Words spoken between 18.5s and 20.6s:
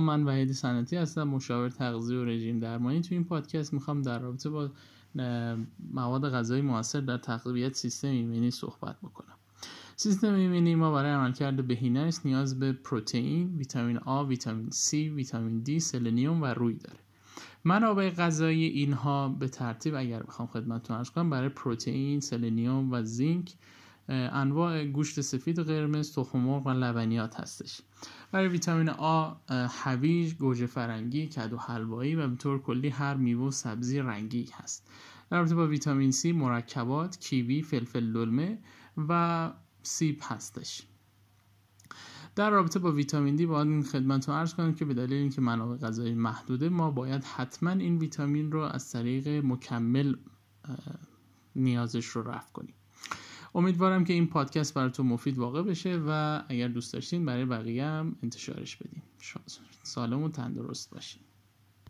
اینها به ترتیب اگر بخوام